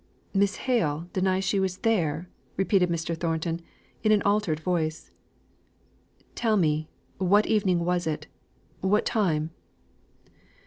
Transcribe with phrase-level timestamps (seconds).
[0.33, 3.15] "Miss Hale denies she was there!" repeated Mr.
[3.15, 3.61] Thornton
[4.01, 5.11] in an altered voice.
[6.33, 6.89] "Tell me,
[7.19, 8.25] what evening was it?
[8.79, 9.51] What time?"